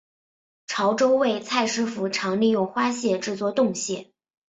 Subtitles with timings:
[0.65, 4.09] 潮洲味菜师傅常利用花蟹制作冻蟹。